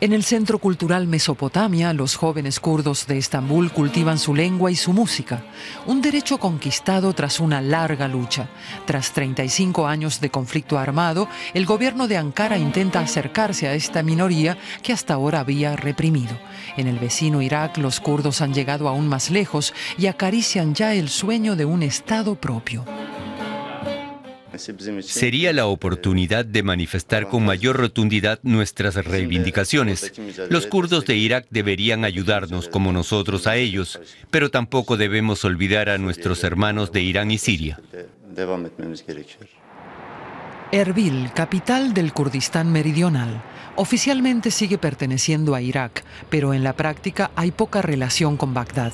En 0.00 0.12
el 0.12 0.22
Centro 0.22 0.60
Cultural 0.60 1.08
Mesopotamia, 1.08 1.92
los 1.92 2.14
jóvenes 2.14 2.60
kurdos 2.60 3.08
de 3.08 3.18
Estambul 3.18 3.72
cultivan 3.72 4.16
su 4.16 4.32
lengua 4.32 4.70
y 4.70 4.76
su 4.76 4.92
música, 4.92 5.42
un 5.86 6.00
derecho 6.00 6.38
conquistado 6.38 7.12
tras 7.14 7.40
una 7.40 7.60
larga 7.60 8.06
lucha. 8.06 8.48
Tras 8.86 9.10
35 9.10 9.88
años 9.88 10.20
de 10.20 10.30
conflicto 10.30 10.78
armado, 10.78 11.28
el 11.52 11.66
gobierno 11.66 12.06
de 12.06 12.16
Ankara 12.16 12.58
intenta 12.58 13.00
acercarse 13.00 13.66
a 13.66 13.74
esta 13.74 14.04
minoría 14.04 14.56
que 14.84 14.92
hasta 14.92 15.14
ahora 15.14 15.40
había 15.40 15.74
reprimido. 15.74 16.38
En 16.76 16.86
el 16.86 17.00
vecino 17.00 17.42
Irak, 17.42 17.76
los 17.78 17.98
kurdos 17.98 18.40
han 18.40 18.54
llegado 18.54 18.88
aún 18.88 19.08
más 19.08 19.30
lejos 19.30 19.74
y 19.98 20.06
acarician 20.06 20.76
ya 20.76 20.94
el 20.94 21.08
sueño 21.08 21.56
de 21.56 21.64
un 21.64 21.82
Estado 21.82 22.36
propio. 22.36 22.84
Sería 25.00 25.52
la 25.52 25.66
oportunidad 25.66 26.44
de 26.44 26.62
manifestar 26.62 27.28
con 27.28 27.44
mayor 27.44 27.76
rotundidad 27.76 28.40
nuestras 28.42 28.94
reivindicaciones. 28.94 30.12
Los 30.48 30.66
kurdos 30.66 31.04
de 31.04 31.16
Irak 31.16 31.46
deberían 31.50 32.04
ayudarnos 32.04 32.68
como 32.68 32.92
nosotros 32.92 33.46
a 33.46 33.56
ellos, 33.56 34.00
pero 34.30 34.50
tampoco 34.50 34.96
debemos 34.96 35.44
olvidar 35.44 35.88
a 35.88 35.98
nuestros 35.98 36.44
hermanos 36.44 36.92
de 36.92 37.02
Irán 37.02 37.30
y 37.30 37.38
Siria. 37.38 37.80
Erbil, 40.70 41.32
capital 41.32 41.94
del 41.94 42.12
Kurdistán 42.12 42.70
meridional. 42.70 43.42
Oficialmente 43.76 44.50
sigue 44.50 44.76
perteneciendo 44.76 45.54
a 45.54 45.62
Irak, 45.62 46.04
pero 46.28 46.52
en 46.52 46.62
la 46.62 46.74
práctica 46.74 47.30
hay 47.36 47.52
poca 47.52 47.80
relación 47.80 48.36
con 48.36 48.52
Bagdad. 48.52 48.92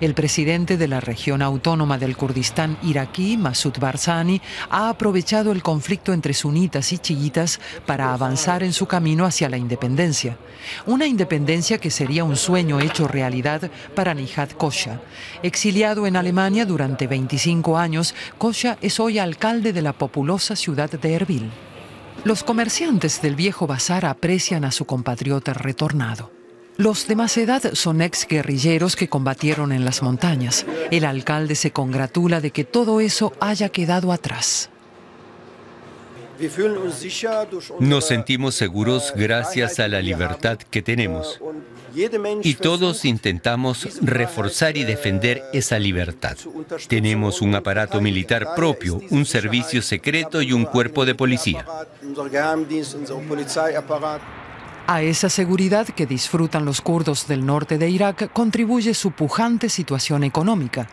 El 0.00 0.14
presidente 0.14 0.76
de 0.76 0.88
la 0.88 1.00
región 1.00 1.42
autónoma 1.42 1.98
del 1.98 2.16
Kurdistán 2.16 2.78
iraquí, 2.82 3.36
Masud 3.36 3.74
Barzani, 3.78 4.40
ha 4.70 4.88
aprovechado 4.88 5.52
el 5.52 5.62
conflicto 5.62 6.12
entre 6.12 6.32
sunitas 6.32 6.92
y 6.92 6.98
chiitas 6.98 7.60
para 7.84 8.14
avanzar 8.14 8.62
en 8.62 8.72
su 8.72 8.86
camino 8.86 9.26
hacia 9.26 9.50
la 9.50 9.58
independencia. 9.58 10.38
Una 10.86 11.06
independencia 11.06 11.78
que 11.78 11.90
sería 11.90 12.24
un 12.24 12.36
sueño 12.36 12.80
hecho 12.80 13.06
realidad 13.06 13.70
para 13.94 14.14
Nihad 14.14 14.50
Kosha. 14.52 15.00
Exiliado 15.42 16.06
en 16.06 16.16
Alemania 16.16 16.64
durante 16.64 17.06
25 17.06 17.76
años, 17.76 18.14
Kosha 18.38 18.78
es 18.80 18.98
hoy 18.98 19.18
alcalde 19.18 19.72
de 19.74 19.82
la 19.82 19.92
populosa 19.92 20.56
ciudad 20.56 20.90
de 20.90 21.11
Los 22.24 22.44
comerciantes 22.44 23.20
del 23.20 23.34
viejo 23.34 23.66
bazar 23.66 24.04
aprecian 24.04 24.64
a 24.64 24.70
su 24.70 24.84
compatriota 24.84 25.54
retornado. 25.54 26.30
Los 26.76 27.06
de 27.06 27.16
más 27.16 27.36
edad 27.36 27.74
son 27.74 28.00
ex 28.00 28.26
guerrilleros 28.26 28.96
que 28.96 29.08
combatieron 29.08 29.72
en 29.72 29.84
las 29.84 30.02
montañas. 30.02 30.64
El 30.90 31.04
alcalde 31.04 31.54
se 31.54 31.70
congratula 31.70 32.40
de 32.40 32.50
que 32.50 32.64
todo 32.64 33.00
eso 33.00 33.32
haya 33.40 33.68
quedado 33.68 34.12
atrás. 34.12 34.70
Nos 37.78 38.06
sentimos 38.06 38.54
seguros 38.54 39.12
gracias 39.14 39.78
a 39.78 39.88
la 39.88 40.00
libertad 40.00 40.58
que 40.58 40.82
tenemos. 40.82 41.40
Y 42.42 42.54
todos 42.54 43.04
intentamos 43.04 43.88
reforzar 44.00 44.76
y 44.76 44.84
defender 44.84 45.42
esa 45.52 45.78
libertad. 45.78 46.36
Tenemos 46.88 47.40
un 47.40 47.54
aparato 47.54 48.00
militar 48.00 48.54
propio, 48.54 49.00
un 49.10 49.24
servicio 49.24 49.82
secreto 49.82 50.42
y 50.42 50.52
un 50.52 50.64
cuerpo 50.64 51.04
de 51.04 51.14
policía. 51.14 51.66
A 54.86 55.02
esa 55.02 55.28
seguridad 55.28 55.86
que 55.86 56.06
disfrutan 56.06 56.64
los 56.64 56.80
kurdos 56.80 57.28
del 57.28 57.46
norte 57.46 57.78
de 57.78 57.88
Irak 57.88 58.32
contribuye 58.32 58.94
su 58.94 59.12
pujante 59.12 59.68
situación 59.68 60.24
económica. 60.24 60.88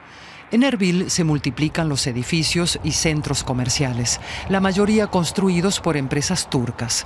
En 0.51 0.63
Erbil 0.63 1.09
se 1.11 1.23
multiplican 1.23 1.89
los 1.89 2.07
edificios 2.07 2.79
y 2.83 2.91
centros 2.91 3.43
comerciales, 3.43 4.19
la 4.47 4.59
mayoría 4.59 5.07
construidos 5.07 5.79
por 5.79 5.95
empresas 5.95 6.49
turcas. 6.49 7.05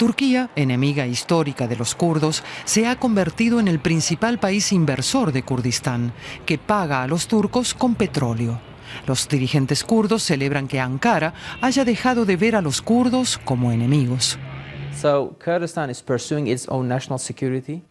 Turquía, 0.00 0.48
enemiga 0.56 1.06
histórica 1.06 1.68
de 1.68 1.76
los 1.76 1.94
kurdos, 1.94 2.42
se 2.64 2.86
ha 2.86 2.98
convertido 2.98 3.60
en 3.60 3.68
el 3.68 3.80
principal 3.80 4.38
país 4.38 4.72
inversor 4.72 5.30
de 5.30 5.42
Kurdistán, 5.42 6.14
que 6.46 6.56
paga 6.56 7.02
a 7.02 7.06
los 7.06 7.28
turcos 7.28 7.74
con 7.74 7.94
petróleo. 7.94 8.62
Los 9.06 9.28
dirigentes 9.28 9.84
kurdos 9.84 10.22
celebran 10.22 10.68
que 10.68 10.80
Ankara 10.80 11.34
haya 11.60 11.84
dejado 11.84 12.24
de 12.24 12.36
ver 12.36 12.56
a 12.56 12.62
los 12.62 12.80
kurdos 12.80 13.36
como 13.44 13.72
enemigos. 13.72 14.38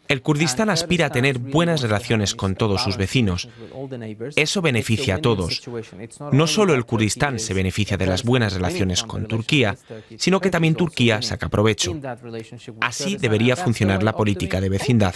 El 0.08 0.22
Kurdistán 0.22 0.70
aspira 0.70 1.06
a 1.06 1.10
tener 1.10 1.40
buenas 1.40 1.82
relaciones 1.82 2.36
con 2.36 2.56
todos 2.56 2.84
sus 2.84 2.98
vecinos. 2.98 3.50
Eso 4.36 4.62
beneficia 4.62 5.16
a 5.16 5.18
todos. 5.20 5.62
No 6.32 6.48
solo 6.48 6.74
el 6.74 6.86
Kurdistán 6.86 7.40
se 7.40 7.54
beneficia 7.54 7.98
de 7.98 8.06
las 8.06 8.24
buenas 8.24 8.54
relaciones 8.54 9.04
con 9.04 9.28
Turquía, 9.28 9.78
sino 10.18 10.40
que 10.40 10.50
también 10.50 10.76
Turquía 10.76 11.22
saca 11.22 11.50
provecho. 11.50 11.96
Así 12.82 13.18
debería 13.18 13.56
funcionar 13.56 14.04
la 14.04 14.14
política 14.14 14.62
de 14.62 14.70
vecindad. 14.70 15.16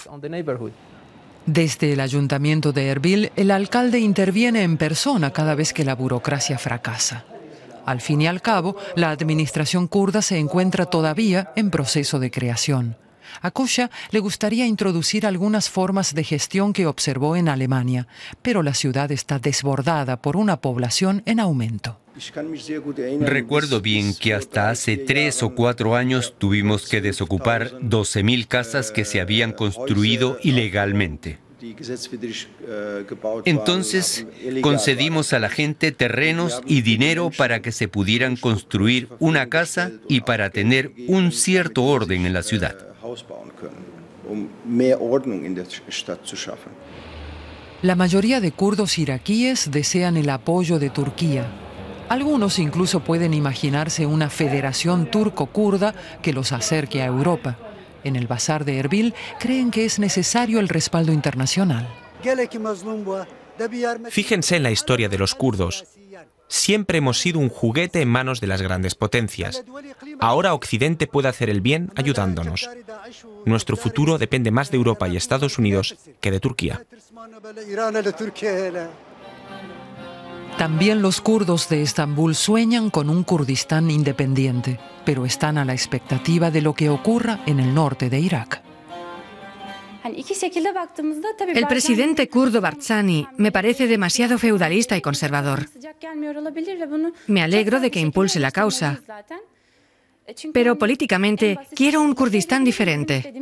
Desde 1.46 1.92
el 1.92 2.00
ayuntamiento 2.00 2.72
de 2.72 2.88
Erbil, 2.88 3.32
el 3.36 3.52
alcalde 3.52 4.00
interviene 4.00 4.64
en 4.64 4.78
persona 4.78 5.32
cada 5.32 5.56
vez 5.56 5.74
que 5.74 5.84
la 5.84 5.96
burocracia 5.96 6.58
fracasa. 6.58 7.26
Al 7.86 8.02
fin 8.02 8.22
y 8.22 8.28
al 8.28 8.42
cabo, 8.42 8.76
la 8.96 9.10
administración 9.10 9.88
kurda 9.88 10.22
se 10.22 10.38
encuentra 10.38 10.86
todavía 10.86 11.52
en 11.56 11.70
proceso 11.70 12.20
de 12.20 12.32
creación. 12.32 12.98
A 13.42 13.52
Kosha 13.52 13.90
le 14.12 14.20
gustaría 14.20 14.66
introducir 14.66 15.26
algunas 15.26 15.70
formas 15.70 16.14
de 16.14 16.24
gestión 16.24 16.74
que 16.74 16.86
observó 16.86 17.36
en 17.36 17.50
Alemania, 17.50 18.08
pero 18.42 18.64
la 18.64 18.74
ciudad 18.74 19.12
está 19.12 19.40
desbordada 19.40 20.22
por 20.22 20.38
una 20.38 20.62
población 20.62 21.24
en 21.26 21.40
aumento. 21.40 22.00
Recuerdo 23.22 23.82
bien 23.82 24.14
que 24.14 24.36
hasta 24.36 24.70
hace 24.70 24.98
tres 24.98 25.42
o 25.42 25.56
cuatro 25.56 25.96
años 25.96 26.36
tuvimos 26.38 26.88
que 26.88 27.02
desocupar 27.02 27.72
12.000 27.80 28.48
casas 28.48 28.92
que 28.92 29.04
se 29.04 29.20
habían 29.20 29.52
construido 29.52 30.38
ilegalmente. 30.44 31.40
Entonces 33.46 34.26
concedimos 34.62 35.34
a 35.34 35.40
la 35.40 35.50
gente 35.50 35.92
terrenos 35.92 36.62
y 36.66 36.82
dinero 36.82 37.32
para 37.36 37.62
que 37.62 37.72
se 37.72 37.88
pudieran 37.88 38.36
construir 38.36 39.10
una 39.20 39.50
casa 39.50 39.92
y 40.10 40.22
para 40.22 40.50
tener 40.50 40.92
un 41.08 41.32
cierto 41.32 41.84
orden 41.86 42.26
en 42.26 42.34
la 42.34 42.44
ciudad. 42.44 42.76
La 47.82 47.96
mayoría 47.96 48.40
de 48.40 48.52
kurdos 48.52 48.98
iraquíes 48.98 49.72
desean 49.72 50.18
el 50.18 50.30
apoyo 50.30 50.80
de 50.80 50.90
Turquía. 50.90 51.46
Algunos 52.10 52.60
incluso 52.60 53.02
pueden 53.02 53.34
imaginarse 53.34 54.06
una 54.06 54.30
federación 54.30 55.10
turco-kurda 55.10 55.96
que 56.22 56.34
los 56.34 56.52
acerque 56.52 57.02
a 57.02 57.06
Europa. 57.06 57.58
En 58.04 58.16
el 58.16 58.28
Bazar 58.28 58.66
de 58.66 58.78
Erbil 58.80 59.14
creen 59.40 59.72
que 59.72 59.86
es 59.86 60.00
necesario 60.00 60.60
el 60.60 60.70
respaldo 60.70 61.14
internacional. 61.14 61.88
Fíjense 64.10 64.56
en 64.56 64.64
la 64.64 64.72
historia 64.72 65.10
de 65.10 65.18
los 65.18 65.36
kurdos. 65.36 65.86
Siempre 66.48 67.00
hemos 67.00 67.20
sido 67.20 67.40
un 67.40 67.50
juguete 67.50 68.02
en 68.02 68.10
manos 68.10 68.40
de 68.40 68.48
las 68.48 68.62
grandes 68.62 68.96
potencias. 68.96 69.64
Ahora 70.20 70.54
Occidente 70.54 71.08
puede 71.08 71.28
hacer 71.28 71.50
el 71.50 71.62
bien 71.62 71.92
ayudándonos. 71.96 72.70
Nuestro 73.46 73.76
futuro 73.76 74.18
depende 74.18 74.52
más 74.52 74.70
de 74.70 74.78
Europa 74.78 75.08
y 75.08 75.18
Estados 75.18 75.58
Unidos 75.58 75.96
que 76.22 76.32
de 76.32 76.40
Turquía. 76.40 76.86
También 80.58 81.02
los 81.02 81.20
kurdos 81.20 81.68
de 81.68 81.82
Estambul 81.82 82.36
sueñan 82.36 82.90
con 82.90 83.10
un 83.10 83.24
Kurdistán 83.24 83.90
independiente, 83.90 84.80
pero 85.06 85.26
están 85.26 85.58
a 85.58 85.66
la 85.66 85.74
expectativa 85.74 86.52
de 86.52 86.62
lo 86.62 86.74
que 86.74 86.90
ocurra 86.90 87.42
en 87.46 87.60
el 87.60 87.74
norte 87.74 88.10
de 88.10 88.20
Irak. 88.20 88.62
El 90.04 91.68
presidente 91.68 92.30
kurdo 92.30 92.62
Barzani 92.62 93.26
me 93.38 93.52
parece 93.52 93.88
demasiado 93.88 94.38
feudalista 94.38 94.98
y 94.98 95.02
conservador. 95.02 95.66
Me 97.28 97.42
alegro 97.42 97.80
de 97.80 97.90
que 97.90 98.00
impulse 98.00 98.40
la 98.40 98.52
causa, 98.52 99.02
pero 100.54 100.78
políticamente 100.78 101.58
quiero 101.76 102.02
un 102.02 102.14
Kurdistán 102.14 102.64
diferente. 102.64 103.34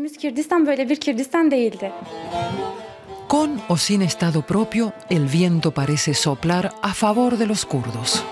Con 3.31 3.61
o 3.69 3.77
sin 3.77 4.01
Estado 4.01 4.41
propio, 4.41 4.93
el 5.07 5.25
viento 5.25 5.71
parece 5.71 6.13
soplar 6.13 6.73
a 6.81 6.93
favor 6.93 7.37
de 7.37 7.47
los 7.47 7.65
kurdos. 7.65 8.25